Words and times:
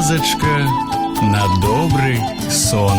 казачка 0.00 0.56
на 1.22 1.44
добрый 1.60 2.18
сон. 2.50 2.96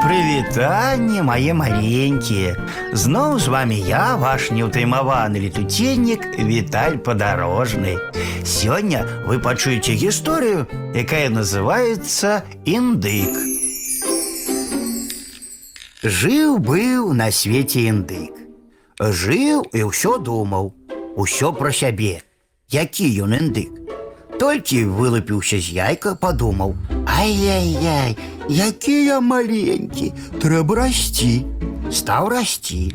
Прывітанне 0.00 1.20
мае 1.22 1.52
маленькія. 1.52 2.56
Зноў 2.92 3.36
з 3.38 3.52
вами 3.52 3.76
я, 3.76 4.16
ваш 4.16 4.48
неўтаймаваны 4.48 5.36
летуценнік 5.44 6.24
Віталь 6.40 6.96
падарожны. 6.96 7.98
Сёння 8.42 9.04
вы 9.28 9.36
пачуеце 9.38 9.92
гісторыю, 10.00 10.64
якая 10.96 11.28
называецца 11.28 12.40
індык. 12.64 13.36
Жыў 16.00 16.56
быў 16.56 17.12
на 17.12 17.28
свеце 17.28 17.84
індык. 17.92 18.32
Жыў 18.96 19.68
і 19.76 19.84
ўсё 19.92 20.16
думаў, 20.16 20.72
усё 21.20 21.52
пра 21.52 21.68
сябе. 21.68 22.24
Які 22.72 23.12
ён 23.28 23.36
індык? 23.36 23.83
Толькі 24.40 24.84
вылупіўся 24.96 25.60
з 25.60 25.76
яйка, 25.76 26.14
падумаў: 26.14 26.74
Ай-яй-яй, 27.04 28.16
які 28.48 28.96
я 29.04 29.20
маленькі, 29.20 30.12
трэба 30.40 30.86
расці. 30.86 31.44
Стаў 31.90 32.28
расці. 32.32 32.94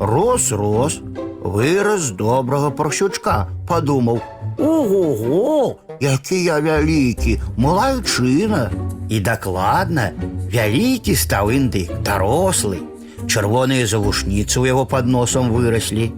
Рос, 0.00 0.52
рос, 0.52 1.00
вырас 1.42 2.00
з 2.08 2.10
добрага 2.16 2.70
паршучка, 2.70 3.46
падумаў: 3.68 4.22
Ого-го, 4.58 5.76
які 6.00 6.42
я 6.44 6.60
вялікі, 6.60 7.40
малайчына. 7.56 8.70
І 9.08 9.20
дакладна, 9.20 10.10
вялікі 10.50 11.14
стаў 11.14 11.52
індык, 11.52 11.92
дарослы. 12.02 12.80
Чырвоныя 13.26 13.86
завушніцы 13.86 14.58
ў 14.58 14.72
яго 14.72 14.86
пад 14.86 15.06
носам 15.06 15.52
выраслі. 15.52 16.10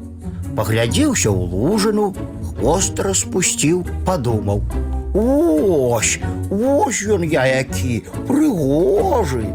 Паглядзеўся 0.56 1.28
ў 1.28 1.41
лужыну, 1.51 2.15
хвост 2.62 3.01
распусціў, 3.01 3.84
падумаў: 4.06 4.62
Ось, 5.14 6.19
ось 6.50 7.03
ён 7.08 7.25
я 7.25 7.47
які, 7.47 8.05
прыгожы. 8.28 9.47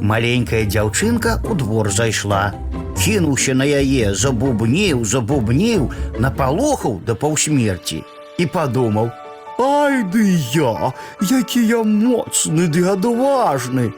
Маленькая 0.00 0.64
дзяўчынка 0.64 1.40
ў 1.44 1.52
двор 1.56 1.90
зайшла. 1.90 2.54
Кінуўся 2.96 3.54
на 3.54 3.64
яе, 3.68 4.14
забубніў, 4.14 5.04
забубніў, 5.04 5.90
напалохаў 6.18 7.00
да 7.06 7.14
паўсмерці 7.14 8.02
і 8.38 8.46
падумаў: 8.46 9.12
Ай 9.58 10.02
ды 10.04 10.24
я, 10.52 10.92
які 11.20 11.60
я 11.64 11.80
моцны 11.84 12.68
ды 12.68 12.84
адважны. 12.88 13.92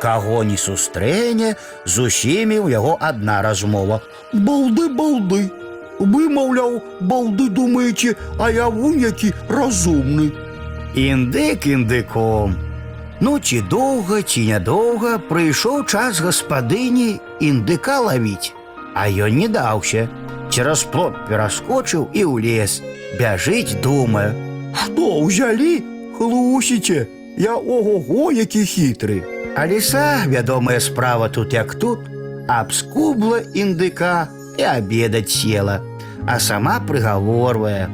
Каго 0.00 0.42
не 0.42 0.56
сустрэне, 0.56 1.54
з 1.84 1.94
усімі 2.08 2.58
ў 2.58 2.74
яго 2.74 2.96
адна 3.00 3.42
размова. 3.42 4.00
Балды, 4.32 4.88
балды. 4.88 5.42
Вы, 5.98 6.28
маўляў, 6.28 6.82
балды 7.00 7.48
думаеце, 7.48 8.16
а 8.38 8.50
я 8.50 8.68
вунь 8.68 8.98
які 9.00 9.32
разумны. 9.48 10.32
Індык 10.94 11.66
індыком. 11.66 12.56
Ну, 13.20 13.38
ці 13.38 13.60
доўга, 13.70 14.22
ці 14.22 14.42
нядоўга 14.50 15.18
прыйшоў 15.28 15.84
час 15.86 16.18
гаспадыні 16.20 17.20
індыка 17.38 18.00
лавіць, 18.02 18.50
а 18.94 19.06
ён 19.06 19.38
не 19.38 19.48
даўся. 19.48 20.08
Цераз 20.50 20.82
плот 20.84 21.14
пераскочыў 21.30 22.10
і 22.12 22.22
ў 22.26 22.34
лес. 22.42 22.82
Бяжыць, 23.16 23.78
думае: 23.78 24.34
Што 24.74 25.22
ўзялі? 25.22 25.80
Хлусіце, 26.18 27.06
я 27.38 27.54
ого-го, 27.54 28.32
які 28.32 28.66
хітры. 28.66 29.22
А 29.54 29.66
ліса, 29.66 30.24
вядомая 30.26 30.80
справа 30.80 31.28
тут 31.28 31.52
як 31.52 31.74
тут, 31.74 32.00
абскубла 32.48 33.40
індыка 33.54 34.28
і 34.58 34.62
обедаць 34.62 35.30
села, 35.30 35.80
а 36.26 36.38
сама 36.40 36.80
прыгаворвае: 36.88 37.88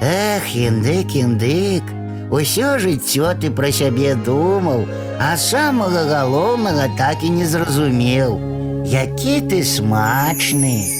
Эх, 0.00 0.54
індык, 0.56 1.16
індык, 1.16 1.84
усё 2.30 2.78
жыццё 2.78 3.32
ты 3.40 3.50
пра 3.50 3.72
сябе 3.72 4.14
думаў, 4.14 4.86
а 5.18 5.36
самага 5.36 6.04
галоўнага 6.10 6.90
так 6.98 7.24
і 7.24 7.30
не 7.30 7.46
зразумеў. 7.46 8.36
Які 8.84 9.40
ты 9.50 9.64
смачны. 9.64 10.99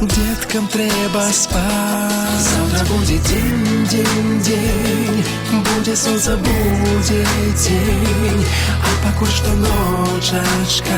Деткам 0.00 0.66
трэба 0.66 1.22
спаць. 1.30 2.40
Завтра 2.40 2.84
будзе 2.88 3.18
дзень, 3.18 3.84
дзень, 3.84 4.40
дзень, 4.40 5.24
будзе 5.52 5.94
сонца, 5.94 6.38
будзе 6.38 7.20
дзень, 7.52 8.46
а 8.80 8.94
пакуль 9.04 9.28
што 9.28 9.52
ночачка, 9.60 10.96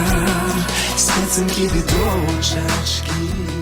спецынкі 0.94 1.66
ды 1.74 1.82
дочачкі. 1.90 3.61